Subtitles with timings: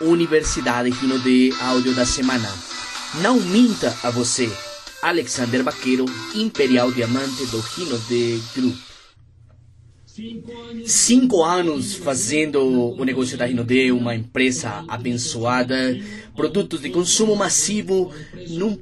[0.00, 2.48] Universidade Rino de Áudio da Semana.
[3.22, 4.50] Não minta a você.
[5.02, 8.76] Alexander Baqueiro, Imperial Diamante do Rino de Group.
[10.86, 15.76] Cinco anos fazendo o negócio da Rinode, uma empresa abençoada,
[16.34, 18.10] produtos de consumo massivo,
[18.48, 18.78] num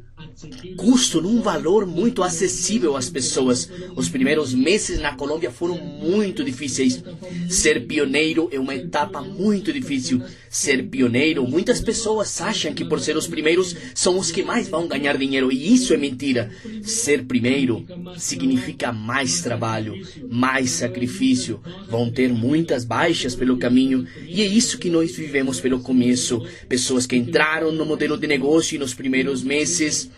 [0.77, 3.71] custo, num valor muito acessível às pessoas.
[3.97, 7.03] Os primeiros meses na Colômbia foram muito difíceis.
[7.49, 10.23] Ser pioneiro é uma etapa muito difícil.
[10.49, 14.87] Ser pioneiro, muitas pessoas acham que por ser os primeiros são os que mais vão
[14.87, 16.51] ganhar dinheiro e isso é mentira.
[16.83, 17.85] Ser primeiro
[18.17, 19.95] significa mais trabalho,
[20.31, 21.61] mais sacrifício.
[21.89, 26.47] Vão ter muitas baixas pelo caminho e é isso que nós vivemos pelo começo.
[26.69, 30.11] Pessoas que entraram no modelo de negócio e nos primeiros meses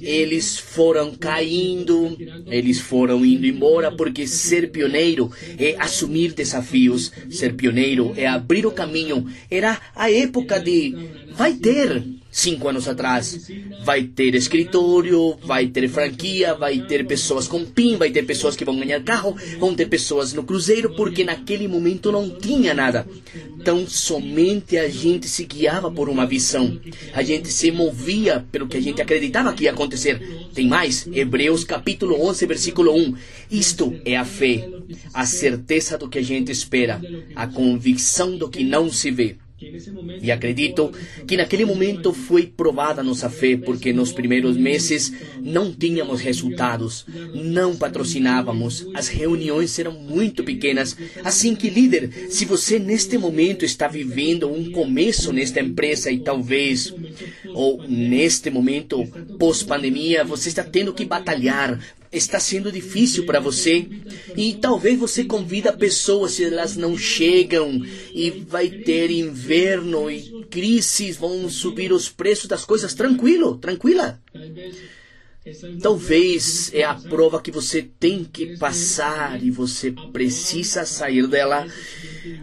[0.00, 2.16] eles foram caindo,
[2.46, 8.70] eles foram indo embora, porque ser pioneiro é assumir desafios, ser pioneiro é abrir o
[8.70, 9.26] caminho.
[9.50, 10.94] Era a época de
[11.40, 13.50] vai ter cinco anos atrás.
[13.82, 18.62] Vai ter escritório, vai ter franquia, vai ter pessoas com PIN, vai ter pessoas que
[18.62, 23.08] vão ganhar carro, vão ter pessoas no cruzeiro, porque naquele momento não tinha nada.
[23.58, 26.78] Então somente a gente se guiava por uma visão.
[27.14, 30.20] A gente se movia pelo que a gente acreditava que ia acontecer.
[30.52, 31.08] Tem mais?
[31.10, 33.14] Hebreus capítulo 11, versículo 1.
[33.50, 34.68] Isto é a fé,
[35.14, 37.00] a certeza do que a gente espera,
[37.34, 39.36] a convicção do que não se vê.
[40.22, 40.90] E acredito
[41.26, 47.76] que naquele momento foi provada nossa fé, porque nos primeiros meses não tínhamos resultados, não
[47.76, 50.96] patrocinávamos, as reuniões eram muito pequenas.
[51.22, 56.94] Assim que, líder, se você neste momento está vivendo um começo nesta empresa e talvez,
[57.54, 59.06] ou neste momento
[59.38, 61.78] pós-pandemia, você está tendo que batalhar,
[62.12, 63.86] está sendo difícil para você
[64.36, 71.16] e talvez você convida pessoas se elas não chegam e vai ter inverno e crises,
[71.16, 74.20] vão subir os preços das coisas tranquilo, tranquila.
[75.80, 81.66] Talvez é a prova que você tem que passar e você precisa sair dela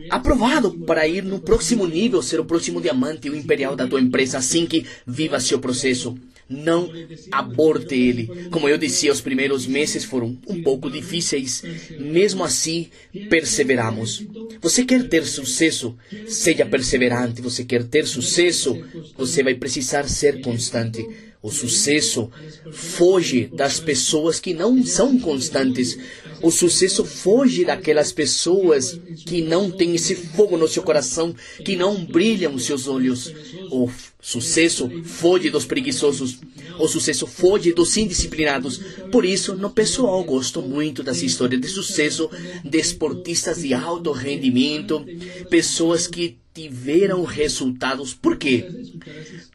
[0.10, 4.40] aprovado para ir no próximo nível, ser o próximo diamante, o imperial da tua empresa,
[4.40, 6.18] assim que viva seu processo.
[6.50, 6.90] Não
[7.32, 8.50] aborte ele.
[8.50, 11.64] Como eu disse, os primeiros meses foram um pouco difíceis.
[12.00, 12.88] Mesmo assim,
[13.30, 14.26] perseveramos.
[14.62, 15.96] Você quer ter sucesso?
[16.28, 17.42] Seja perseverante.
[17.42, 18.82] Você quer ter sucesso?
[19.18, 21.06] Você vai precisar ser constante.
[21.42, 22.32] O sucesso
[22.72, 25.98] foge das pessoas que não são constantes.
[26.42, 32.06] O sucesso foge daquelas pessoas que não têm esse fogo no seu coração, que não
[32.06, 33.34] brilham os seus olhos.
[33.72, 33.90] O
[34.22, 36.40] sucesso foge dos preguiçosos.
[36.80, 38.80] O sucesso foge dos indisciplinados.
[39.12, 42.30] Por isso, no pessoal, gosto muito das histórias de sucesso
[42.64, 45.06] de esportistas de alto rendimento,
[45.50, 48.14] pessoas que tiveram resultados.
[48.14, 48.66] Por quê?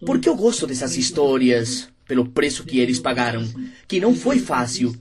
[0.04, 3.42] Porque eu gosto dessas histórias pelo preço que eles pagaram,
[3.88, 4.94] que não foi fácil.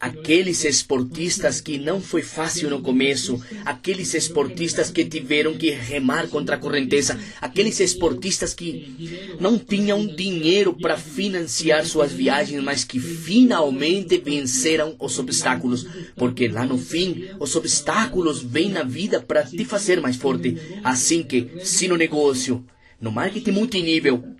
[0.00, 6.54] Aqueles esportistas que não foi fácil no começo, aqueles esportistas que tiveram que remar contra
[6.54, 14.18] a correnteza, aqueles esportistas que não tinham dinheiro para financiar suas viagens, mas que finalmente
[14.18, 20.00] venceram os obstáculos, porque lá no fim os obstáculos vêm na vida para te fazer
[20.00, 20.56] mais forte.
[20.84, 22.64] Assim que, se no negócio,
[23.00, 24.37] no marketing multinível,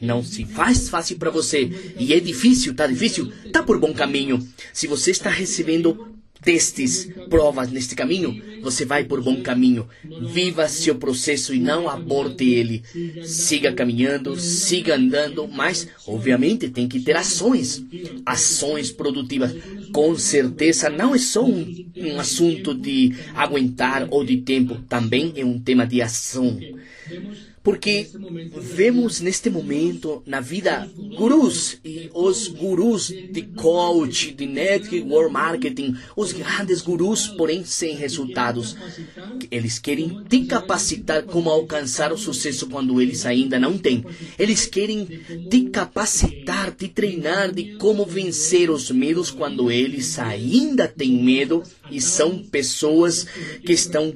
[0.00, 4.46] não se faz fácil para você e é difícil, tá difícil, tá por bom caminho.
[4.72, 6.08] Se você está recebendo
[6.42, 9.88] testes, provas neste caminho, você vai por bom caminho.
[10.32, 12.82] Viva seu processo e não aborte ele.
[13.24, 17.82] Siga caminhando, siga andando, mas obviamente tem que ter ações,
[18.24, 19.54] ações produtivas.
[19.92, 25.44] Com certeza não é só um, um assunto de aguentar ou de tempo, também é
[25.44, 26.58] um tema de ação.
[27.62, 28.06] Porque
[28.56, 36.32] vemos neste momento na vida gurus e os gurus de coach, de network marketing, os
[36.32, 38.76] grandes gurus, porém sem resultados.
[39.50, 44.04] Eles querem te capacitar como alcançar o sucesso quando eles ainda não têm.
[44.38, 45.06] Eles querem
[45.50, 52.00] te capacitar, te treinar de como vencer os medos quando eles ainda têm medo e
[52.00, 53.26] são pessoas
[53.64, 54.14] que estão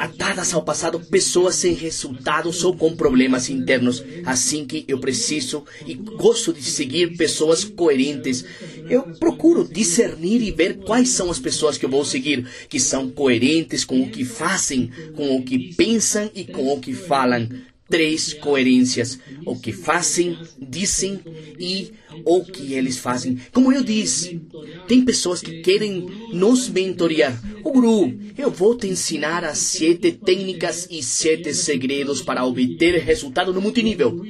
[0.00, 4.02] atadas ao passado, pessoas sem resultados ou com problemas internos.
[4.24, 8.42] Assim que eu preciso e gosto de seguir pessoas coerentes.
[8.88, 13.10] Eu procuro discernir e ver quais são as pessoas que eu vou seguir, que são
[13.10, 17.46] coerentes com o que fazem, com o que pensam e com o que falam
[17.90, 21.20] três coerências: o que fazem, dizem
[21.58, 21.92] e
[22.24, 23.38] o que eles fazem.
[23.52, 24.40] Como eu disse,
[24.86, 27.38] tem pessoas que querem nos mentorear.
[27.64, 33.52] O guru, eu vou te ensinar as sete técnicas e sete segredos para obter resultado
[33.52, 34.24] no multinível.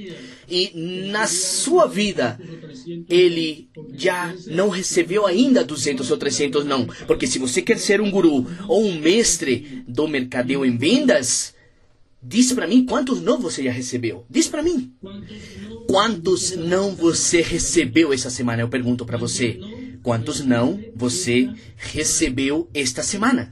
[0.50, 0.72] E
[1.10, 2.36] na sua vida,
[3.08, 6.86] ele já não recebeu ainda 200 ou 300 não.
[7.06, 11.54] Porque se você quer ser um guru ou um mestre do mercadeu em vendas,
[12.22, 14.26] Diz para mim quantos não você já recebeu.
[14.28, 14.92] Diz para mim.
[15.86, 18.62] Quantos não você recebeu essa semana?
[18.62, 19.58] Eu pergunto para você.
[20.02, 23.50] Quantos não você recebeu esta semana?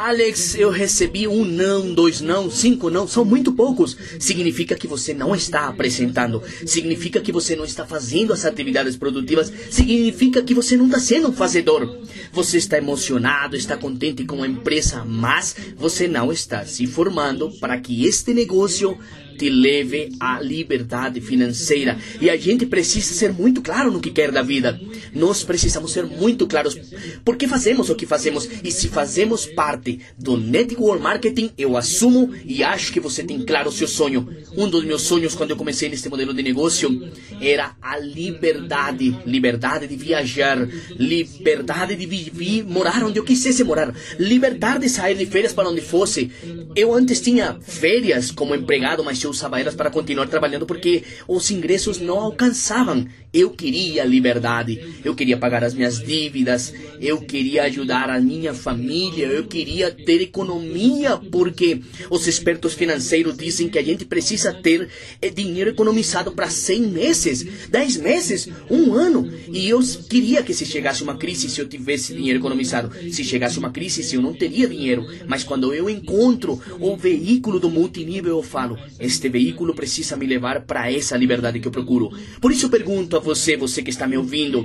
[0.00, 3.96] Alex, eu recebi um não, dois não, cinco não, são muito poucos.
[4.20, 9.52] Significa que você não está apresentando, significa que você não está fazendo as atividades produtivas,
[9.72, 11.98] significa que você não está sendo um fazedor.
[12.32, 17.76] Você está emocionado, está contente com a empresa, mas você não está se formando para
[17.80, 18.96] que este negócio
[19.38, 21.96] te leve à liberdade financeira.
[22.20, 24.78] E a gente precisa ser muito claro no que quer da vida.
[25.14, 26.76] Nós precisamos ser muito claros
[27.24, 28.48] por que fazemos o que fazemos.
[28.64, 33.68] E se fazemos parte do network marketing, eu assumo e acho que você tem claro
[33.68, 34.28] o seu sonho.
[34.56, 37.08] Um dos meus sonhos quando eu comecei neste modelo de negócio
[37.40, 39.16] era a liberdade.
[39.24, 40.68] Liberdade de viajar.
[40.98, 43.94] Liberdade de vir morar onde eu quisesse morar.
[44.18, 46.30] Liberdade de sair de férias para onde fosse.
[46.74, 51.04] Eu antes tinha férias como empregado, mas eu eu usava elas para continuar trabalhando porque
[51.28, 53.06] os ingressos não alcançavam.
[53.32, 59.26] Eu queria liberdade, eu queria pagar as minhas dívidas, eu queria ajudar a minha família,
[59.26, 64.88] eu queria ter economia, porque os expertos financeiros dizem que a gente precisa ter
[65.20, 69.30] eh, dinheiro economizado para 100 meses, 10 meses, um ano.
[69.52, 72.90] E eu queria que se chegasse uma crise, se eu tivesse dinheiro economizado.
[73.12, 75.06] Se chegasse uma crise, se eu não teria dinheiro.
[75.26, 78.78] Mas quando eu encontro o veículo do multinível, eu falo:
[79.18, 82.10] este veículo precisa me levar para essa liberdade que eu procuro.
[82.40, 84.64] Por isso pergunto a você, você que está me ouvindo,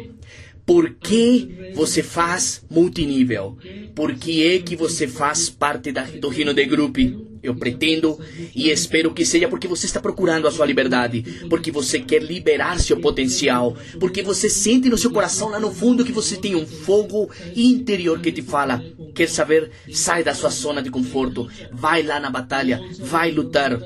[0.66, 3.58] por que você faz multinível?
[3.96, 6.98] Por que é que você faz parte da, do Rino de Group?
[7.44, 8.18] Eu pretendo
[8.56, 12.80] e espero que seja porque você está procurando a sua liberdade, porque você quer liberar
[12.80, 16.66] seu potencial, porque você sente no seu coração lá no fundo que você tem um
[16.66, 18.82] fogo interior que te fala:
[19.14, 19.72] quer saber?
[19.92, 23.78] Sai da sua zona de conforto, vai lá na batalha, vai lutar.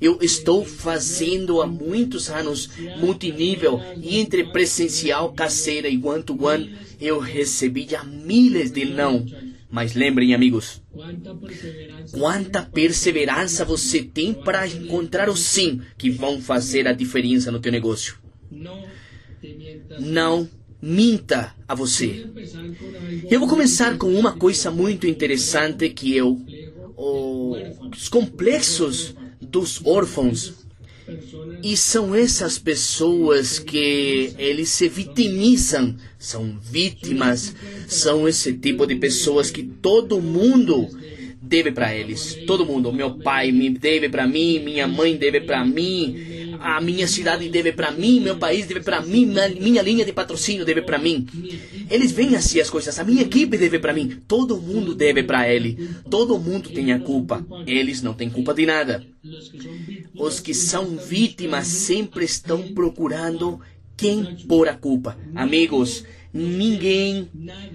[0.00, 7.86] Eu estou fazendo há muitos anos multinível e entre presencial, caseira e one-to-one, eu recebi
[7.88, 9.24] já milhares de não.
[9.70, 10.80] Mas lembrem, amigos,
[12.12, 17.72] quanta perseverança você tem para encontrar o sim que vão fazer a diferença no teu
[17.72, 18.16] negócio.
[19.98, 20.48] Não
[20.80, 22.26] minta a você.
[23.30, 26.40] Eu vou começar com uma coisa muito interessante que eu
[26.96, 29.14] os complexos
[29.54, 30.52] dos órfãos.
[31.62, 37.54] E são essas pessoas que eles se vitimizam, são vítimas,
[37.86, 40.88] são esse tipo de pessoas que todo mundo
[41.40, 42.36] deve para eles.
[42.46, 47.06] Todo mundo, meu pai me deve para mim, minha mãe deve para mim, a minha
[47.06, 49.26] cidade deve para mim, meu país deve para mim,
[49.60, 51.26] minha linha de patrocínio deve para mim.
[51.90, 55.48] Eles veem assim as coisas, a minha equipe deve para mim, todo mundo deve para
[55.48, 55.88] ele.
[56.10, 57.44] Todo mundo tem a culpa.
[57.66, 59.04] Eles não têm culpa de nada.
[60.14, 63.60] Os que são vítimas sempre estão procurando
[63.96, 65.16] quem pôr a culpa.
[65.34, 67.30] Amigos, ninguém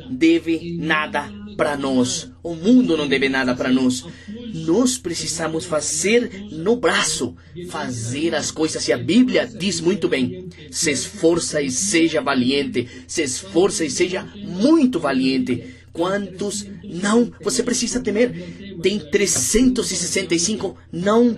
[0.09, 2.29] deve nada para nós.
[2.43, 4.05] O mundo não deve nada para nós.
[4.53, 7.35] Nós precisamos fazer no braço,
[7.69, 8.87] fazer as coisas.
[8.87, 14.27] E a Bíblia diz muito bem: se esforça e seja valiente, se esforça e seja
[14.35, 15.75] muito valiente.
[15.93, 18.77] Quantos não você precisa temer?
[18.81, 21.37] Tem 365, não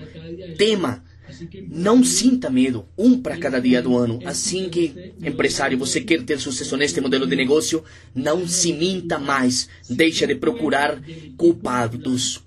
[0.57, 1.03] tema.
[1.69, 4.19] Não sinta medo, um para cada dia do ano.
[4.25, 7.83] Assim que, empresário, você quer ter sucesso neste modelo de negócio,
[8.13, 9.69] não se minta mais.
[9.89, 11.01] Deixa de procurar
[11.37, 12.41] culpados.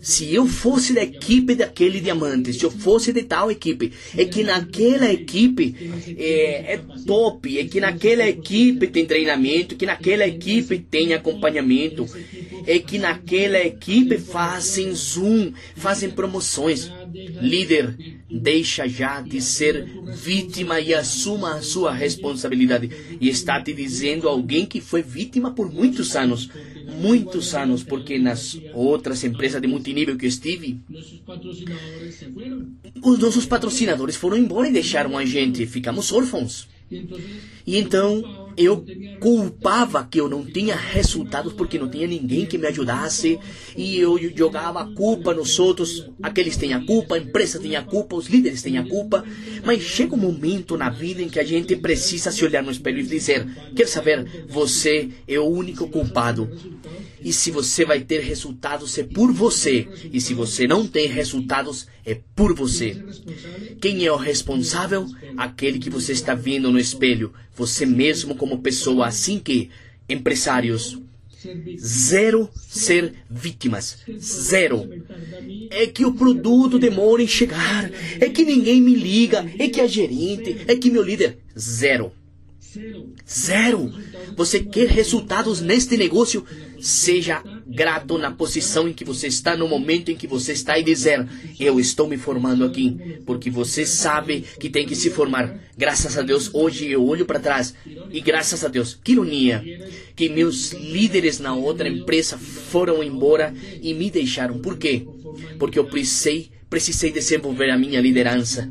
[0.00, 4.42] Se eu fosse da equipe daquele diamante, se eu fosse de tal equipe, é que
[4.42, 5.74] naquela equipe
[6.18, 12.06] é, é top, é que naquela equipe tem treinamento, que naquela equipe tem acompanhamento,
[12.66, 16.90] é que naquela equipe fazem Zoom, fazem promoções.
[17.40, 17.96] Líder,
[18.30, 22.90] deixa já de ser vítima e assuma a sua responsabilidade.
[23.20, 26.50] E está te dizendo alguém que foi vítima por muitos anos.
[27.00, 30.80] Muitos anos, porque nas outras empresas de multinível que estive,
[33.02, 35.66] os nossos patrocinadores foram embora e deixaram a gente.
[35.66, 36.68] Ficamos órfãos.
[37.66, 38.84] E então, eu
[39.20, 43.38] culpava que eu não tinha resultados porque não tinha ninguém que me ajudasse
[43.76, 46.08] e eu jogava a culpa nos outros.
[46.22, 49.24] Aqueles têm a culpa, a empresa tem a culpa, os líderes têm a culpa.
[49.64, 53.00] Mas chega um momento na vida em que a gente precisa se olhar no espelho
[53.00, 56.48] e dizer: Quer saber, você é o único culpado.
[57.22, 59.88] E se você vai ter resultados é por você.
[60.12, 62.96] E se você não tem resultados é por você.
[63.80, 65.06] Quem é o responsável?
[65.36, 67.32] Aquele que você está vendo no espelho.
[67.54, 69.06] Você mesmo como pessoa.
[69.06, 69.70] Assim que,
[70.08, 70.98] empresários,
[71.78, 73.98] Zero ser vítimas.
[74.18, 74.88] Zero.
[75.70, 77.90] É que o produto demora em chegar.
[78.20, 79.44] É que ninguém me liga.
[79.58, 80.56] É que a gerente.
[80.66, 81.38] É que meu líder.
[81.58, 82.12] Zero.
[83.28, 83.92] Zero.
[84.36, 86.44] Você quer resultados neste negócio?
[86.80, 90.82] Seja grato na posição em que você está, no momento em que você está e
[90.82, 91.26] dizer:
[91.58, 95.58] Eu estou me formando aqui, porque você sabe que tem que se formar.
[95.76, 97.74] Graças a Deus, hoje eu olho para trás
[98.10, 99.62] e graças a Deus, que ironia,
[100.14, 104.58] que meus líderes na outra empresa foram embora e me deixaram.
[104.58, 105.06] Por quê?
[105.58, 108.70] Porque eu precisei, precisei desenvolver a minha liderança.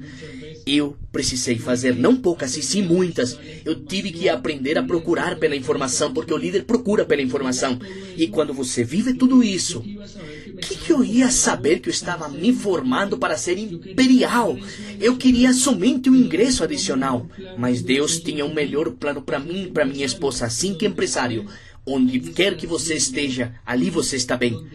[0.65, 3.37] Eu precisei fazer não poucas e sim muitas.
[3.63, 7.79] Eu tive que aprender a procurar pela informação, porque o líder procura pela informação.
[8.17, 12.27] E quando você vive tudo isso, o que, que eu ia saber que eu estava
[12.27, 14.57] me formando para ser imperial?
[14.99, 17.29] Eu queria somente um ingresso adicional.
[17.57, 21.45] Mas Deus tinha um melhor plano para mim para minha esposa, assim que empresário.
[21.85, 24.65] Onde quer que você esteja, ali você está bem.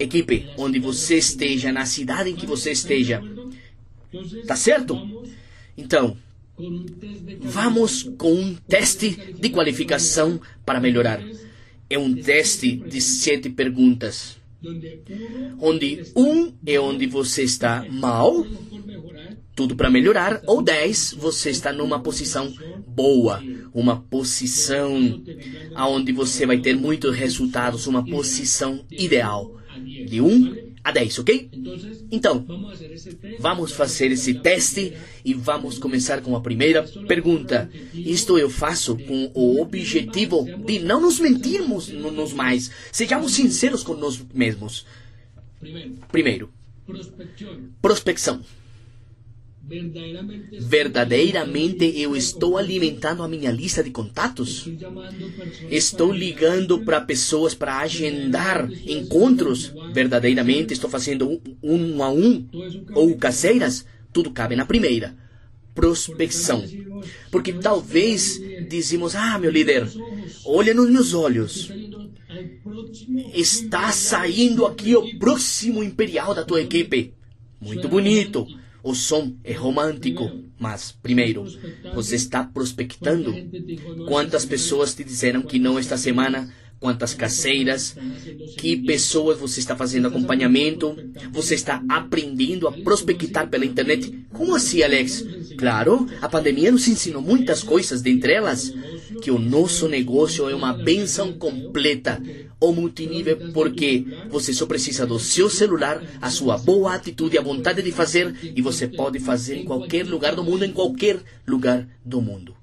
[0.00, 3.22] Equipe, onde você esteja, na cidade em que você esteja,
[4.46, 4.94] Tá certo?
[5.76, 6.16] Então,
[7.40, 11.22] vamos com um teste de qualificação para melhorar.
[11.88, 14.36] É um teste de sete perguntas,
[15.60, 18.44] onde um é onde você está mal,
[19.54, 22.52] tudo para melhorar, ou dez você está numa posição
[22.86, 23.42] boa,
[23.72, 25.22] uma posição
[25.74, 29.54] aonde você vai ter muitos resultados, uma posição ideal.
[30.06, 31.50] De um a 10, ok?
[32.12, 32.46] Então,
[33.40, 34.92] vamos fazer esse teste
[35.24, 37.68] e vamos começar com a primeira pergunta.
[37.92, 42.70] Isto eu faço com o objetivo de não nos mentirmos nos mais.
[42.92, 44.86] Sejamos sinceros com nós mesmos.
[46.12, 46.52] Primeiro,
[47.82, 48.40] prospecção.
[50.60, 54.68] Verdadeiramente eu estou alimentando a minha lista de contatos?
[55.68, 59.72] Estou ligando para pessoas para agendar encontros?
[59.92, 62.46] Verdadeiramente estou fazendo um, a um?
[62.94, 63.84] Ou caseiras?
[64.12, 65.16] Tudo cabe na primeira.
[65.74, 66.64] Prospecção.
[67.30, 69.88] Porque talvez dizemos: Ah, meu líder,
[70.44, 71.72] olha nos meus olhos.
[73.34, 77.12] Está saindo aqui o próximo imperial da tua equipe.
[77.60, 78.46] Muito bonito
[78.86, 81.44] o som é romântico, mas, primeiro,
[81.92, 83.34] você está prospectando.
[84.06, 86.48] Quantas pessoas te disseram que não esta semana?
[86.78, 87.96] Quantas caseiras?
[88.58, 90.96] Que pessoas você está fazendo acompanhamento?
[91.32, 94.26] Você está aprendendo a prospectar pela internet?
[94.32, 95.24] Como assim, Alex?
[95.56, 98.74] Claro, a pandemia nos ensinou muitas coisas, dentre elas
[99.20, 102.22] que o nosso negócio é uma benção completa
[102.58, 107.82] ou multinível porque você só precisa do seu celular, a sua boa atitude, a vontade
[107.82, 112.20] de fazer e você pode fazer em qualquer lugar do mundo, em qualquer lugar do
[112.20, 112.56] mundo.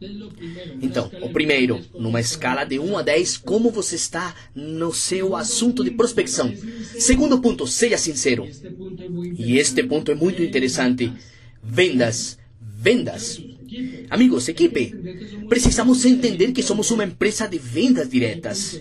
[0.82, 5.84] Então, o primeiro, numa escala de 1 a 10, como você está no seu assunto
[5.84, 6.54] de prospecção.
[7.00, 8.48] Segundo ponto, seja sincero.
[9.38, 11.12] E este ponto é muito interessante.
[11.64, 12.38] Vendas.
[12.60, 13.42] Vendas.
[14.10, 14.94] Amigos, equipe,
[15.50, 18.80] precisamos entender que somos uma empresa de vendas diretas.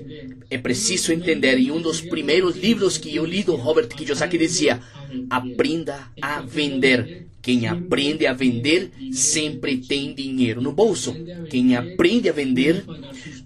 [0.51, 4.83] É preciso entender, e um dos primeiros livros que eu li do Robert Kiyosaki dizia:
[5.31, 7.27] aprenda a vender.
[7.43, 11.13] Quem aprende a vender sempre tem dinheiro no bolso.
[11.51, 12.85] Quem aprende a vender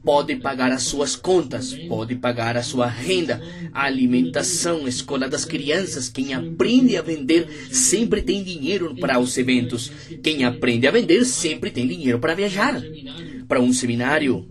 [0.05, 5.47] pode pagar as suas contas, pode pagar a sua renda, a alimentação, a escola das
[5.47, 6.11] crianças.
[6.11, 9.91] Quem aprende a vender sempre tem dinheiro para os eventos.
[10.23, 12.83] Quem aprende a vender sempre tem dinheiro para viajar.
[13.49, 14.47] Para um seminário,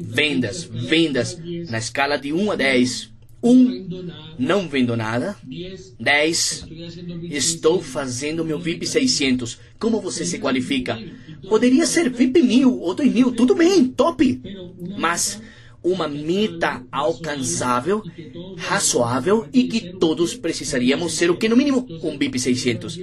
[0.00, 1.38] vendas, vendas,
[1.70, 3.17] na escala de 1 a 10.
[3.42, 3.86] Um,
[4.38, 5.36] não vendo nada.
[5.98, 6.64] Dez,
[7.30, 9.58] estou fazendo meu VIP 600.
[9.78, 10.98] Como você se qualifica?
[11.48, 14.40] Poderia ser VIP 1000 ou 2000, tudo bem, top.
[14.96, 15.40] Mas
[15.82, 18.02] uma meta alcançável,
[18.56, 22.98] razoável e que todos precisaríamos ser o que no mínimo um BIP 600.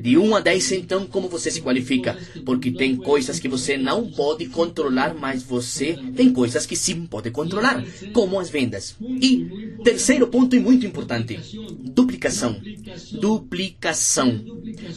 [0.00, 2.18] De 1 a 10 então como você se qualifica?
[2.44, 7.30] Porque tem coisas que você não pode controlar, mas você tem coisas que sim pode
[7.30, 8.96] controlar, como as vendas.
[9.00, 11.38] E terceiro ponto e muito importante,
[11.80, 12.60] duplicação.
[13.12, 14.44] Duplicação.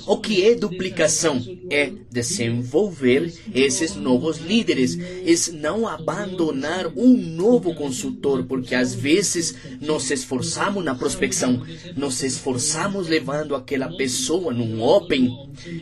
[0.08, 1.42] O que é duplicação?
[1.70, 10.10] É desenvolver esses novos líderes, é não abandonar um novo consultor, porque às vezes nos
[10.12, 11.62] esforçamos na prospecção,
[11.96, 15.30] nos esforçamos levando aquela pessoa num open,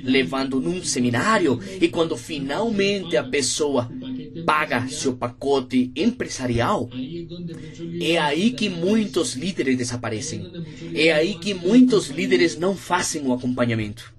[0.04, 3.90] levando num seminário, e quando finalmente a pessoa
[4.46, 6.90] paga seu pacote empresarial,
[8.02, 10.52] é aí que muitos líderes desaparecem.
[10.94, 14.19] É aí que muitos líderes não fazem o acompanhamento.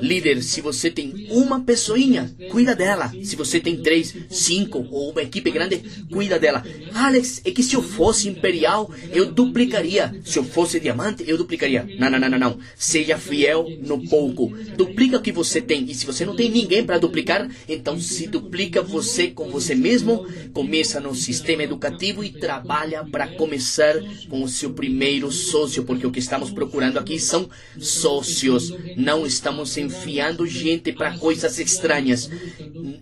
[0.00, 3.12] Líder, se você tem uma pessoinha, cuida dela.
[3.22, 6.64] Se você tem três, cinco ou uma equipe grande, cuida dela.
[6.94, 10.14] Alex, é que se eu fosse imperial, eu duplicaria.
[10.24, 11.86] Se eu fosse diamante, eu duplicaria.
[11.98, 12.58] Não, não, não, não, não.
[12.76, 14.48] Seja fiel no pouco.
[14.76, 15.84] Duplica o que você tem.
[15.90, 20.26] E se você não tem ninguém para duplicar, então se duplica você com você mesmo,
[20.52, 23.94] começa no sistema educativo e trabalha para começar
[24.28, 29.76] com o seu primeiro sócio, porque o que estamos procurando aqui são sócios não estamos
[29.76, 32.30] enfiando gente para coisas estranhas.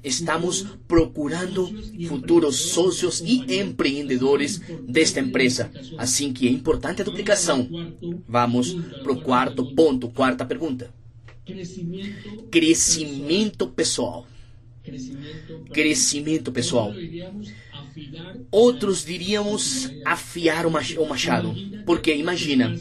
[0.02, 1.68] Estamos procurando
[2.08, 5.70] futuros sócios e empreendedores desta empresa.
[5.98, 7.68] Assim que é importante a duplicação.
[8.28, 10.92] Vamos para o quarto ponto, quarta pergunta.
[12.50, 14.26] Crescimento pessoal.
[15.72, 16.92] Crescimento pessoal.
[18.50, 20.70] Outros diríamos afiar o
[21.08, 21.54] machado.
[21.86, 22.76] Porque imagina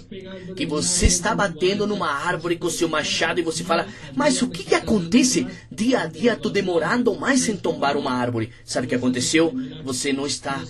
[0.55, 4.63] que você está batendo numa árvore com seu machado e você fala, mas o que,
[4.63, 5.47] que acontece?
[5.71, 8.51] Dia a dia estou demorando mais em tombar uma árvore.
[8.65, 9.53] Sabe o que aconteceu?
[9.83, 10.63] Você não está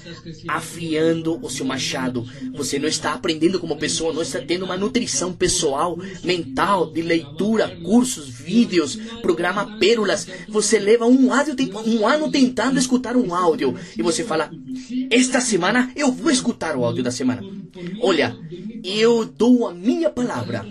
[0.47, 2.25] afiando o seu machado.
[2.53, 7.67] Você não está aprendendo como pessoa, não está tendo uma nutrição pessoal, mental, de leitura,
[7.83, 10.27] cursos, vídeos, programa pérolas.
[10.47, 11.55] Você leva um, áudio,
[11.85, 14.51] um ano tentando escutar um áudio e você fala,
[15.09, 17.41] esta semana eu vou escutar o áudio da semana.
[18.01, 18.35] Olha,
[18.83, 20.65] eu dou a minha palavra.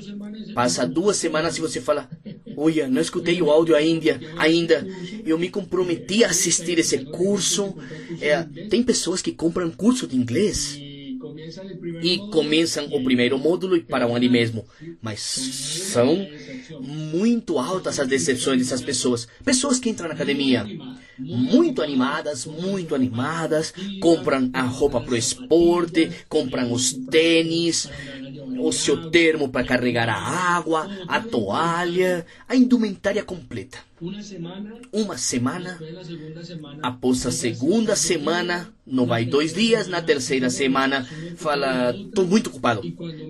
[0.54, 2.08] Passa duas semanas e você fala,
[2.56, 4.86] olha, não escutei o áudio ainda, ainda.
[5.24, 7.74] Eu me comprometi a assistir esse curso.
[8.20, 10.78] É, tem pessoas que compram curso de inglês
[12.02, 14.66] e começam o primeiro módulo e param ali mesmo.
[15.00, 16.26] Mas são
[16.80, 19.26] muito altas as decepções dessas pessoas.
[19.42, 20.66] Pessoas que entram na academia
[21.18, 27.88] muito animadas, muito animadas, compram a roupa pro esporte, compram os tênis,
[28.58, 33.78] o seu termo para carregar a água, a toalha, a indumentária completa.
[34.92, 35.78] Uma semana,
[36.82, 42.82] após a segunda semana, não vai dois dias, na terceira semana, fala, estou muito ocupado.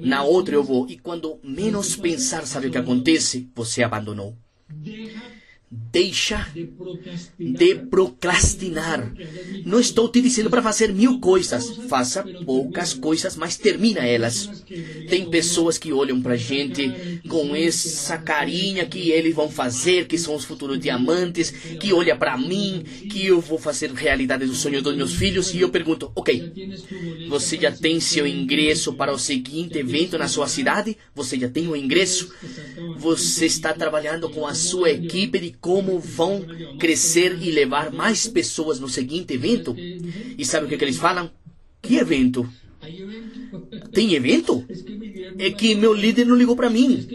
[0.03, 0.87] Na outra eu vou.
[0.89, 3.51] E quando menos pensar, sabe o que acontece?
[3.55, 4.37] Você abandonou.
[5.71, 6.47] Deixa
[7.39, 9.13] de procrastinar.
[9.67, 11.77] Não estou te dizendo para fazer mil coisas.
[11.89, 14.65] Faça poucas coisas, mas termina elas.
[15.11, 20.35] Tem pessoas que olham para gente com essa carinha que eles vão fazer, que são
[20.35, 24.97] os futuros diamantes, que olha para mim, que eu vou fazer realidade do sonho dos
[24.97, 25.53] meus filhos.
[25.53, 26.51] E eu pergunto: ok,
[27.29, 30.97] você já tem seu ingresso para o seguinte evento na sua cidade?
[31.15, 32.33] Você já tem o ingresso?
[32.97, 36.45] Você está trabalhando com a sua equipe de como vão
[36.79, 39.75] crescer e levar mais pessoas no seguinte evento.
[39.77, 41.31] E sabe o que, que eles falam?
[41.83, 42.49] Que evento?
[43.93, 44.65] Tem evento?
[45.39, 47.07] É que meu líder não ligou para mim.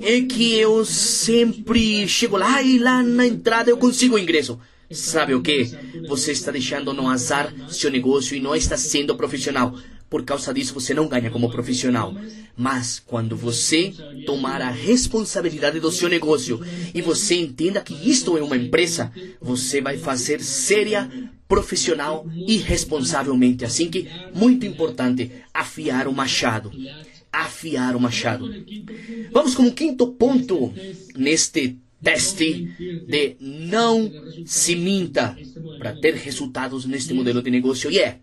[0.00, 4.58] É que eu sempre chego lá e lá na entrada eu consigo o ingresso.
[4.90, 5.70] Sabe o que?
[6.06, 9.74] Você está deixando no azar seu negócio e não está sendo profissional.
[10.12, 12.14] Por causa disso, você não ganha como profissional.
[12.54, 13.94] Mas quando você
[14.26, 16.60] tomar a responsabilidade do seu negócio
[16.94, 21.10] e você entenda que isto é uma empresa, você vai fazer séria,
[21.48, 23.64] profissional e responsavelmente.
[23.64, 26.70] Assim que, muito importante, afiar o machado.
[27.32, 28.54] Afiar o machado.
[29.32, 30.74] Vamos com o quinto ponto
[31.16, 32.68] neste teste
[33.08, 34.12] de não
[34.44, 35.34] se minta
[35.78, 37.90] para ter resultados neste modelo de negócio.
[37.90, 38.18] E é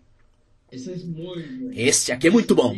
[1.72, 2.74] este aqui é muito bom.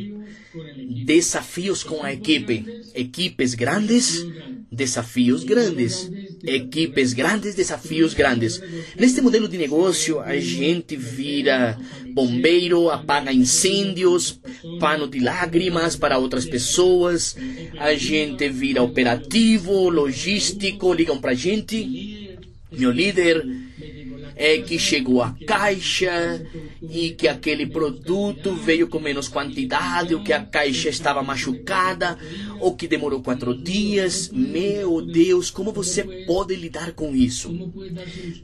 [1.04, 2.64] Desafios com a equipe.
[2.94, 4.26] Equipes grandes,
[4.70, 6.10] desafios grandes.
[6.42, 8.60] Equipes grandes, desafios grandes.
[8.98, 11.78] Neste modelo de negócio, a gente vira
[12.12, 14.40] bombeiro, apaga incêndios,
[14.78, 17.36] pano de lágrimas para outras pessoas.
[17.78, 22.38] A gente vira operativo, logístico, ligam pra gente.
[22.70, 23.44] Meu líder
[24.36, 26.44] é que chegou a caixa
[26.82, 32.18] e que aquele produto veio com menos quantidade, ou que a caixa estava machucada,
[32.60, 34.30] ou que demorou quatro dias.
[34.32, 37.72] Meu Deus, como você pode lidar com isso?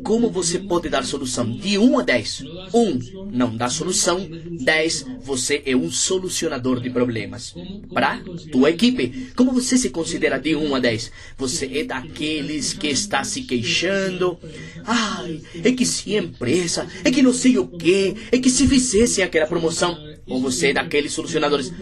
[0.02, 1.50] Como você pode dar solução?
[1.50, 2.44] De 1 a 10.
[2.74, 4.28] 1 não dá solução.
[4.28, 7.54] 10 você é um solucionador de problemas.
[7.92, 8.20] Para
[8.50, 11.12] tua equipe, como você se considera de 1 a 10?
[11.36, 14.38] Você é daqueles que está se queixando.
[14.84, 19.22] Ai, é que se empresa, é que não sei o que, é que se fizessem
[19.22, 19.96] aquela promoção.
[20.26, 21.72] Ou você é daqueles solucionadores.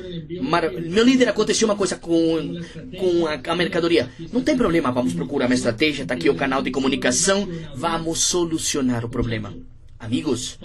[0.86, 2.60] Meu líder, aconteceu uma coisa com,
[2.98, 4.10] com a, a mercadoria.
[4.30, 6.02] Não tem problema, vamos procurar uma estratégia.
[6.02, 7.48] Está aqui o canal de comunicação.
[7.74, 9.54] Vamos solucionar o problema.
[10.06, 10.56] Amigos,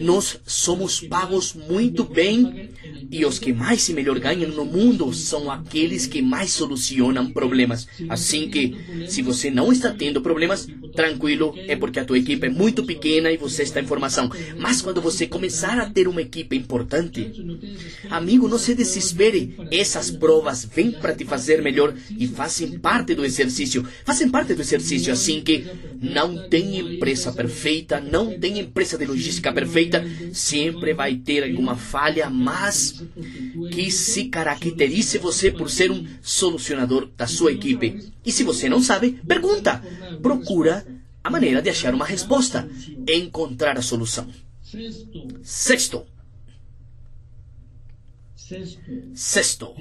[0.00, 2.70] nós somos pagos muito bem
[3.10, 7.86] e os que mais e melhor ganham no mundo são aqueles que mais solucionam problemas.
[8.08, 8.74] Assim que,
[9.08, 13.30] se você não está tendo problemas, tranquilo, é porque a tua equipe é muito pequena
[13.30, 14.30] e você está em formação.
[14.58, 17.30] Mas quando você começar a ter uma equipe importante,
[18.08, 19.54] amigo, não se desespere.
[19.70, 23.86] Essas provas vêm para te fazer melhor e fazem parte do exercício.
[24.02, 25.12] Fazem parte do exercício.
[25.12, 25.66] Assim que
[26.00, 32.28] não tem empresa perfeita, não tem empresa de logística perfeita, sempre vai ter alguma falha,
[32.30, 33.02] mas
[33.72, 38.12] que se caracterize você por ser um solucionador da sua equipe.
[38.24, 39.82] E se você não sabe, pergunta.
[40.22, 40.86] Procura
[41.22, 42.68] a maneira de achar uma resposta,
[43.08, 44.28] encontrar a solução.
[45.42, 46.06] Sexto.
[49.14, 49.74] Sexto.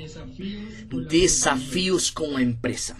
[1.07, 2.95] Desafios com a empresa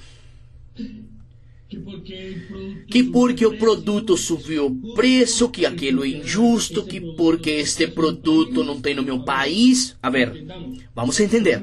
[2.88, 8.64] que porque o produto subiu o preço, que aquilo é injusto, que porque este produto
[8.64, 9.96] não tem no meu país.
[10.02, 10.46] A ver,
[10.94, 11.62] vamos entender.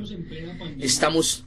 [0.78, 1.44] Estamos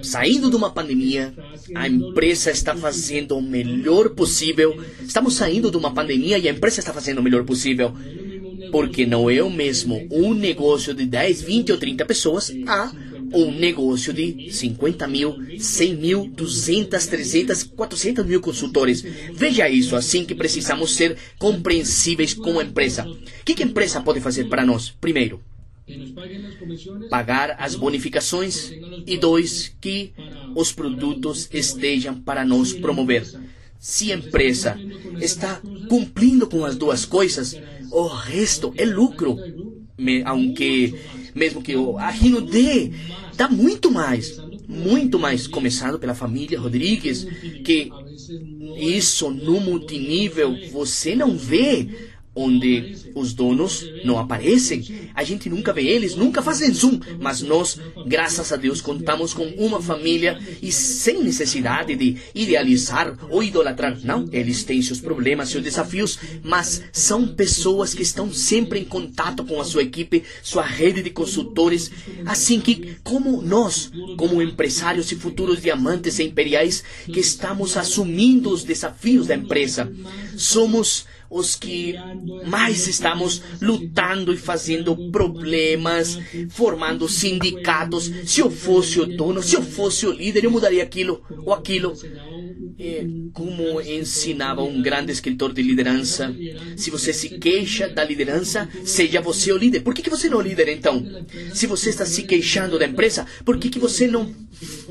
[0.00, 1.34] saindo de uma pandemia,
[1.74, 4.76] a empresa está fazendo o melhor possível.
[5.02, 7.92] Estamos saindo de uma pandemia e a empresa está fazendo o melhor possível.
[8.70, 12.90] Porque não é o mesmo um negócio de 10, 20 ou 30 pessoas a
[13.34, 19.02] um negócio de 50 mil, 100 mil, 200, 300, 400 mil consultores.
[19.32, 23.06] Veja isso, assim que precisamos ser compreensíveis com a empresa.
[23.06, 24.90] O que, que a empresa pode fazer para nós?
[24.90, 25.40] Primeiro,
[27.10, 28.72] pagar as bonificações
[29.06, 30.12] e dois, que
[30.54, 33.26] os produtos estejam para nos promover.
[33.78, 34.78] Se a empresa
[35.20, 37.58] está cumprindo com as duas coisas,
[37.90, 39.36] o resto é lucro.
[40.24, 40.94] Aunque
[41.34, 42.92] mesmo que o Arrino dê,
[43.36, 47.24] dá muito mais, muito mais, começado pela família Rodrigues,
[47.64, 47.92] que
[48.76, 51.88] isso no multinível você não vê
[52.34, 57.78] onde os donos não aparecem, a gente nunca vê eles, nunca fazem zoom, mas nós,
[58.06, 63.98] graças a Deus, contamos com uma família e sem necessidade de idealizar ou idolatrar.
[64.02, 69.44] Não, eles têm seus problemas, seus desafios, mas são pessoas que estão sempre em contato
[69.44, 71.90] com a sua equipe, sua rede de consultores,
[72.24, 78.64] assim que, como nós, como empresários e futuros diamantes e imperiais, que estamos assumindo os
[78.64, 79.92] desafios da empresa,
[80.36, 81.94] somos os que
[82.46, 86.18] mais estamos lutando e fazendo problemas,
[86.50, 88.10] formando sindicatos.
[88.26, 91.94] Se eu fosse o dono, se eu fosse o líder, eu mudaria aquilo ou aquilo.
[92.78, 96.34] É, como ensinava um grande escritor de liderança,
[96.76, 99.80] se você se queixa da liderança, seja você o líder.
[99.80, 101.04] Por que, que você não é líder então?
[101.54, 104.34] Se você está se queixando da empresa, por que, que você não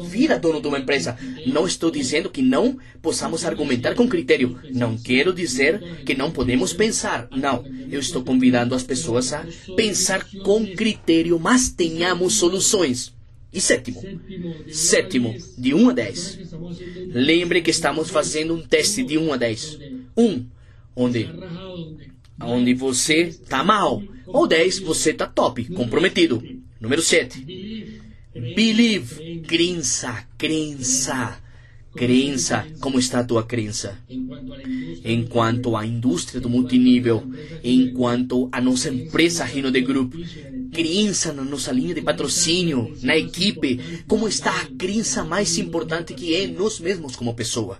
[0.10, 1.18] vira dono de uma empresa?
[1.46, 4.60] Não estou dizendo que não possamos argumentar com critério.
[4.72, 7.28] Não quero dizer que não podemos pensar.
[7.32, 7.66] Não.
[7.92, 13.14] Eu estou convidando as pessoas a pensar com critério, mas tenhamos soluções.
[13.54, 14.02] E sétimo,
[14.70, 16.40] sétimo, de 1 a 10.
[17.14, 19.80] Lembre que estamos fazendo um teste de 1 a 10.
[20.16, 20.46] 1,
[20.96, 21.30] onde,
[22.42, 24.02] onde você está mal.
[24.26, 26.42] Ou 10, você está top, comprometido.
[26.80, 27.92] Número 7.
[28.56, 31.38] Believe, crença, crença.
[31.94, 34.00] Crença, como está a tua crença?
[35.04, 37.22] Enquanto a indústria do multinível,
[37.62, 40.14] enquanto a nossa empresa Rino de Group,
[40.72, 46.36] crença na nossa linha de patrocínio, na equipe, como está a crença mais importante que
[46.36, 47.80] é nós mesmos como pessoa.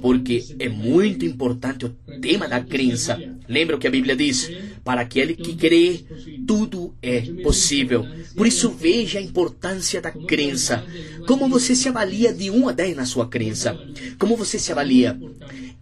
[0.00, 1.88] Porque é muito importante o
[2.20, 3.18] tema da crença.
[3.48, 4.50] Lembra o que a Bíblia diz?
[4.84, 6.00] Para aquele que crê,
[6.46, 8.06] tudo é possível.
[8.36, 10.84] Por isso, veja a importância da crença.
[11.26, 13.78] Como você se avalia de 1 a 10 na sua crença?
[14.18, 15.18] Como você se avalia?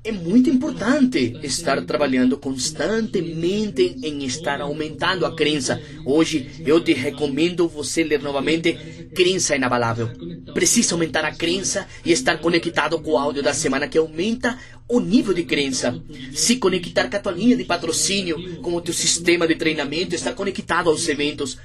[0.05, 5.83] É muito importante estar trabalhando constantemente em estar aumentando a crença.
[6.05, 8.73] Hoje eu te recomendo você ler novamente
[9.15, 10.09] Crença Inabalável.
[10.55, 15.01] Precisa aumentar a crença e estar conectado com o áudio da semana que aumenta o
[15.01, 16.01] nível de crença.
[16.33, 20.35] Se conectar com a tua linha de patrocínio, com o teu sistema de treinamento, estar
[20.35, 21.59] conectado aos eventos.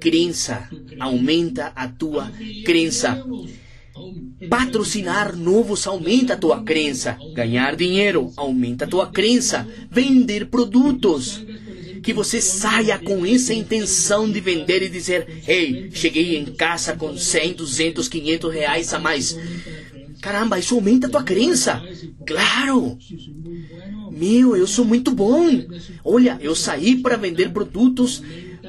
[0.00, 2.32] Crença aumenta a tua
[2.64, 3.24] crença.
[4.48, 7.18] Patrocinar novos aumenta a tua crença.
[7.34, 9.66] Ganhar dinheiro aumenta a tua crença.
[9.90, 11.44] Vender produtos.
[12.02, 17.16] Que você saia com essa intenção de vender e dizer: Ei, cheguei em casa com
[17.16, 19.36] 100, 200, 500 reais a mais.
[20.20, 21.82] Caramba, isso aumenta a tua crença.
[22.26, 22.98] Claro!
[24.10, 25.64] Meu, eu sou muito bom.
[26.04, 28.22] Olha, eu saí para vender produtos,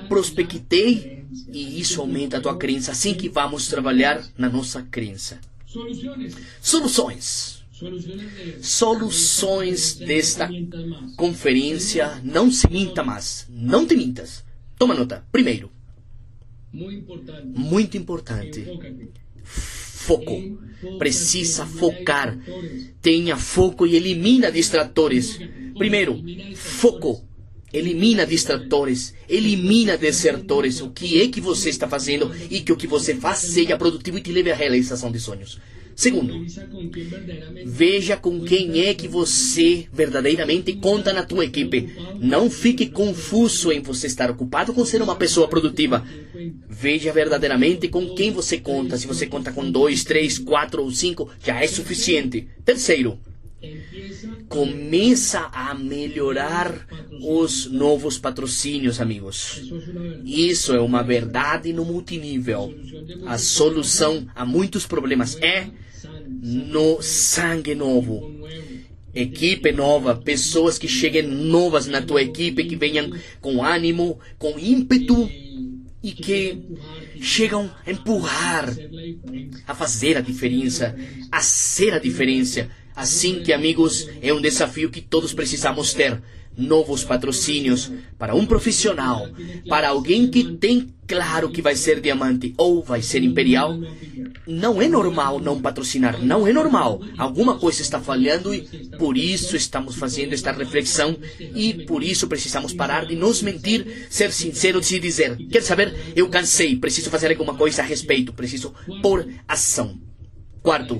[0.09, 2.91] prospectei e isso aumenta a tua crença.
[2.91, 5.39] Assim que vamos trabalhar na nossa crença.
[6.59, 7.63] Soluções.
[8.61, 10.49] Soluções desta
[11.15, 12.19] conferência.
[12.23, 13.47] Não se minta mais.
[13.49, 14.43] Não te mintas.
[14.77, 15.23] Toma nota.
[15.31, 15.71] Primeiro.
[16.73, 18.65] Muito importante.
[19.43, 20.59] Foco.
[20.97, 22.37] Precisa focar.
[23.01, 25.39] Tenha foco e elimina distratores.
[25.77, 26.21] Primeiro,
[26.55, 27.28] foco.
[27.73, 30.81] Elimina distratores, elimina desertores.
[30.81, 34.17] O que é que você está fazendo e que o que você faz seja produtivo
[34.17, 35.59] e te leve à realização de sonhos.
[35.99, 36.45] Segundo,
[37.65, 41.93] veja com quem é que você verdadeiramente conta na tua equipe.
[42.21, 46.07] Não fique confuso em você estar ocupado com ser uma pessoa produtiva.
[46.69, 48.97] Veja verdadeiramente com quem você conta.
[48.97, 52.47] Se você conta com dois, três, quatro ou cinco, já é suficiente.
[52.63, 53.19] Terceiro,
[54.47, 56.87] começa a melhorar
[57.21, 59.61] os novos patrocínios, amigos.
[60.25, 62.73] Isso é uma verdade no multinível.
[63.25, 65.67] A solução a muitos problemas é
[66.41, 68.39] no sangue novo.
[69.13, 75.29] Equipe nova, pessoas que cheguem novas na tua equipe, que venham com ânimo, com ímpeto
[76.01, 76.59] e que
[77.19, 78.69] chegam a empurrar,
[79.67, 80.95] a fazer a diferença,
[81.31, 82.69] a ser a diferença.
[82.99, 86.21] Assim que, amigos, é um desafio que todos precisamos ter
[86.57, 89.29] novos patrocínios para um profissional,
[89.69, 93.79] para alguém que tem claro que vai ser diamante ou vai ser imperial.
[94.45, 97.01] Não é normal não patrocinar, não é normal.
[97.17, 98.63] Alguma coisa está falhando e
[98.97, 104.33] por isso estamos fazendo esta reflexão e por isso precisamos parar de nos mentir, ser
[104.33, 105.95] sinceros e dizer: quer saber?
[106.17, 110.08] Eu cansei, preciso fazer alguma coisa a respeito, preciso por ação.
[110.61, 110.97] Quarto,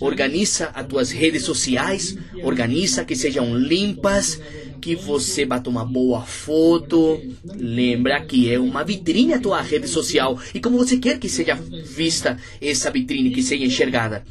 [0.00, 4.40] organiza as tuas redes sociais, organiza que sejam limpas,
[4.80, 7.20] que você bata uma boa foto.
[7.44, 11.54] Lembra que é uma vitrine a tua rede social e como você quer que seja
[11.54, 14.24] vista essa vitrine, que seja enxergada.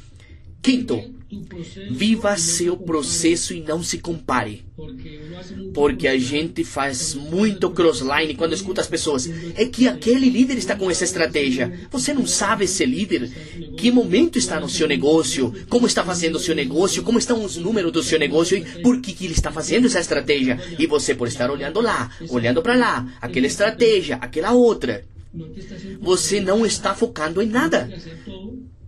[0.62, 1.02] Quinto,
[1.90, 4.64] viva seu processo e não se compare.
[5.74, 9.30] Porque a gente faz muito crossline quando escuta as pessoas.
[9.56, 11.88] É que aquele líder está com essa estratégia.
[11.90, 13.32] Você não sabe esse líder?
[13.78, 15.54] Que momento está no seu negócio?
[15.70, 17.04] Como está fazendo o seu negócio?
[17.04, 18.58] Como estão os números do seu negócio?
[18.58, 20.60] E por que, que ele está fazendo essa estratégia?
[20.78, 25.06] E você por estar olhando lá, olhando para lá, aquela estratégia, aquela outra.
[26.02, 27.90] Você não está focando em nada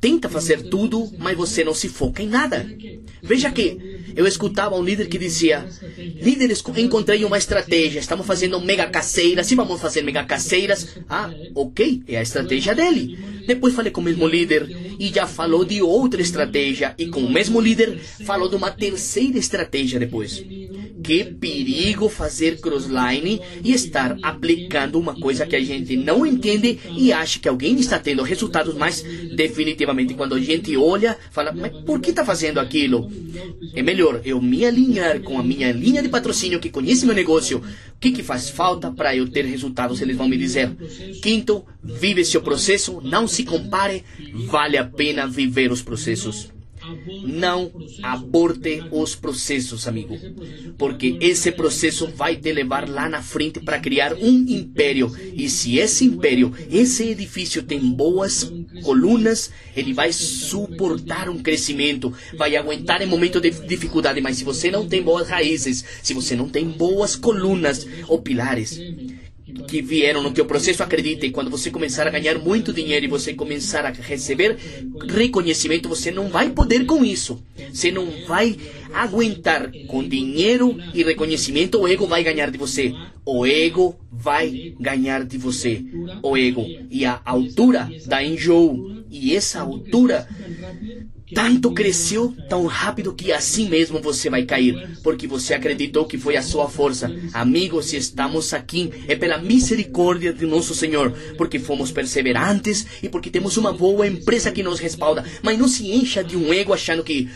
[0.03, 2.69] tenta fazer tudo, mas você não se foca em nada.
[3.21, 5.65] Veja que eu escutava um líder que dizia:
[5.97, 10.97] Líderes, encontrei uma estratégia, estamos fazendo mega caseiras, e vamos fazer mega caseiras.
[11.07, 13.17] Ah, ok, é a estratégia dele.
[13.47, 17.31] Depois falei com o mesmo líder e já falou de outra estratégia, e com o
[17.31, 20.43] mesmo líder falou de uma terceira estratégia depois.
[21.03, 27.11] Que perigo fazer crossline e estar aplicando uma coisa que a gente não entende e
[27.11, 29.03] acha que alguém está tendo resultados, mas
[29.35, 33.11] definitivamente quando a gente olha, fala, mas por que está fazendo aquilo?
[33.73, 37.59] É melhor eu me alinhar com a minha linha de patrocínio que conhece meu negócio.
[37.59, 40.01] O que, que faz falta para eu ter resultados?
[40.01, 40.71] Eles vão me dizer.
[41.21, 44.03] Quinto, vive seu processo, não se compare,
[44.47, 46.51] vale a pena viver os processos.
[47.25, 50.17] Não aborte os processos, amigo,
[50.77, 55.11] porque esse processo vai te levar lá na frente para criar um império.
[55.33, 58.51] E se esse império, esse edifício tem boas
[58.83, 64.21] colunas, ele vai suportar um crescimento, vai aguentar em momento de dificuldade.
[64.21, 68.79] Mas se você não tem boas raízes, se você não tem boas colunas ou pilares,
[69.67, 73.33] que vieram no teu processo, acredite, quando você começar a ganhar muito dinheiro e você
[73.33, 74.57] começar a receber
[75.09, 77.41] reconhecimento, você não vai poder com isso.
[77.71, 78.57] Você não vai
[78.93, 82.93] aguentar com dinheiro e reconhecimento, o ego vai ganhar de você.
[83.25, 85.83] O ego vai ganhar de você.
[86.21, 86.65] O ego.
[86.89, 89.03] E a altura da enjoo.
[89.09, 90.27] E essa altura
[91.33, 96.37] tanto cresceu tão rápido que assim mesmo você vai cair, porque você acreditou que foi
[96.37, 97.13] a sua força.
[97.33, 103.29] Amigos, se estamos aqui é pela misericórdia de nosso Senhor, porque fomos perseverantes e porque
[103.29, 105.25] temos uma boa empresa que nos respalda.
[105.41, 107.29] Mas não se encha de um ego achando que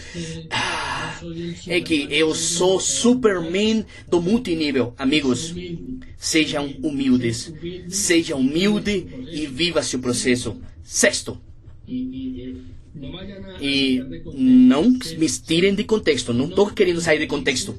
[0.49, 1.19] ah,
[1.67, 4.93] é que eu sou Superman do multinível.
[4.97, 5.53] Amigos,
[6.17, 7.53] sejam humildes,
[7.89, 10.57] seja humilde e viva seu processo.
[10.83, 11.39] Sexto.
[13.61, 17.75] E não me tirem de contexto, não estou querendo sair de contexto.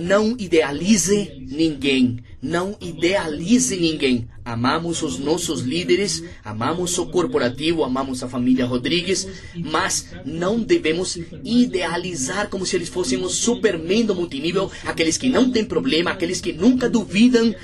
[0.00, 2.18] Não idealize ninguém.
[2.40, 4.28] Não idealize ninguém.
[4.44, 12.48] Amamos os nossos líderes, amamos o corporativo, amamos a família Rodrigues, mas não devemos idealizar
[12.48, 16.52] como se eles fossem os supermen do multinível, aqueles que não têm problema, aqueles que
[16.52, 17.54] nunca duvidam.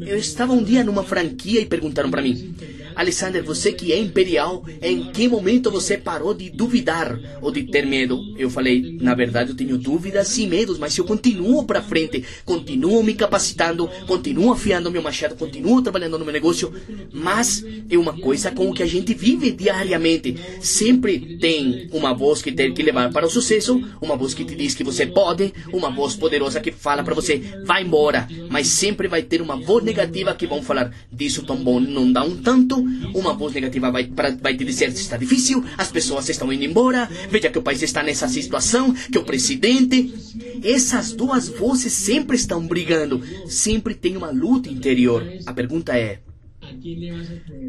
[0.00, 2.56] Eu estava um dia numa franquia e perguntaram para mim:
[2.96, 7.86] Alexander, você que é imperial, em que momento você parou de duvidar ou de ter
[7.86, 8.20] medo?
[8.36, 13.02] Eu falei: na verdade eu tenho dúvidas e medos, mas eu continuo para frente, continuo
[13.04, 16.72] me capacitando, continuo afiando meu machado, continuo trabalhando no meu negócio,
[17.12, 20.36] mas é uma coisa com o que a gente vive diariamente.
[20.60, 24.54] Sempre tem uma voz que tem que levar para o sucesso, uma voz que te
[24.54, 29.08] diz que você pode, uma voz poderosa que fala para você, vai embora, mas sempre
[29.08, 32.76] vai ter uma voz negativa que vão falar, disso tão bom não dá um tanto,
[33.14, 36.64] uma voz negativa vai, pra, vai te dizer que está difícil, as pessoas estão indo
[36.64, 40.14] embora, veja que o país está nessa situação, que o presidente.
[40.62, 45.26] Essas duas vozes sempre estão brigando, sempre tem uma luta interior.
[45.46, 46.20] A pergunta é: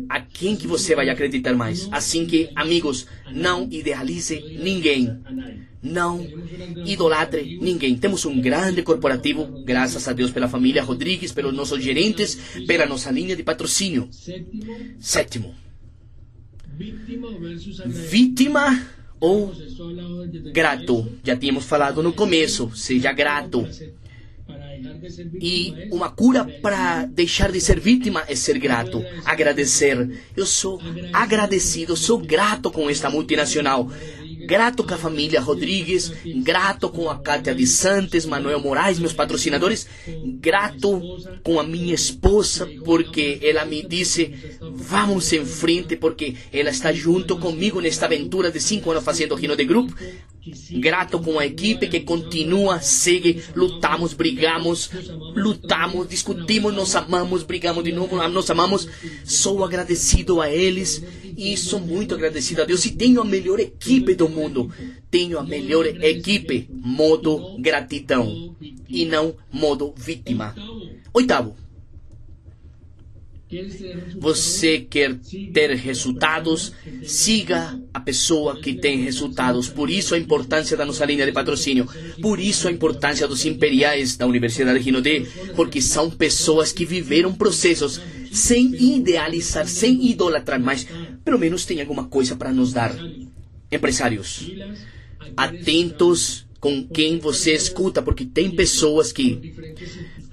[0.09, 1.87] a quem que você vai acreditar mais?
[1.91, 5.19] Assim que, amigos, não idealize ninguém.
[5.81, 6.25] Não
[6.85, 7.95] idolatre ninguém.
[7.97, 12.35] Temos um grande corporativo, graças a Deus pela família Rodrigues, pelos nossos gerentes,
[12.65, 14.09] pela nossa linha de patrocínio.
[14.99, 15.53] Sétimo.
[17.85, 18.87] Vítima
[19.19, 19.53] ou
[20.53, 21.11] grato.
[21.23, 22.71] Já tínhamos falado no começo.
[22.75, 23.67] Seja grato.
[25.41, 30.09] E uma cura para deixar de ser vítima é ser grato, agradecer.
[30.35, 30.81] Eu sou
[31.13, 33.89] agradecido, sou grato com esta multinacional
[34.45, 36.11] grato com a família Rodrigues,
[36.43, 39.87] grato com a Cátia de Santos, Manuel Moraes, meus patrocinadores,
[40.39, 41.01] grato
[41.43, 47.37] com a minha esposa, porque ela me disse, vamos em frente, porque ela está junto
[47.37, 49.93] comigo nesta aventura de cinco anos fazendo Rino de Grupo.
[50.71, 54.89] Grato com a equipe que continua, segue, lutamos, brigamos,
[55.35, 58.87] lutamos, discutimos, nos amamos, brigamos de novo, nos amamos.
[59.25, 61.03] Sou agradecido a eles
[61.37, 64.71] e sou muito agradecido a Deus e tenho a melhor equipe do mundo.
[65.11, 68.55] Tenho a melhor equipe, modo gratidão
[68.89, 70.55] e não modo vítima.
[71.13, 71.55] Oitavo.
[74.19, 75.15] Você quer
[75.53, 76.73] ter resultados?
[77.03, 79.69] Siga a pessoa que tem resultados.
[79.69, 81.87] Por isso a importância da nossa linha de patrocínio.
[82.21, 88.01] Por isso a importância dos imperiais da Universidade Rinodê, porque são pessoas que viveram processos
[88.33, 90.85] sem idealizar, sem idolatrar, mas
[91.27, 92.95] pelo menos tem alguma coisa para nos dar.
[93.69, 94.49] Empresários,
[95.35, 99.53] atentos com quem você escuta, porque tem pessoas que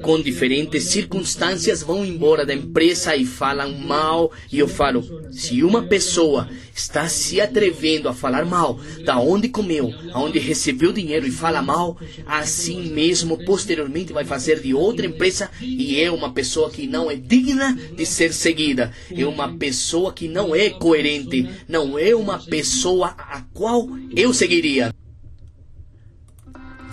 [0.04, 4.30] com diferentes circunstâncias vão embora da empresa e falam mal.
[4.52, 9.92] E eu falo: se uma pessoa está se atrevendo a falar mal da onde comeu,
[10.12, 16.00] aonde recebeu dinheiro e fala mal, assim mesmo posteriormente vai fazer de outra empresa e
[16.00, 20.54] é uma pessoa que não é digna de ser seguida, é uma pessoa que não
[20.54, 24.92] é coerente, não é uma pessoa a qual eu seguiria.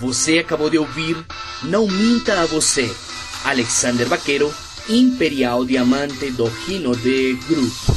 [0.02, 1.16] Você acabou de ouvir
[1.62, 2.92] Não Minta a Você,
[3.46, 4.52] Alexander Vaqueiro,
[4.90, 7.91] Imperial Diamante do Rino de Group.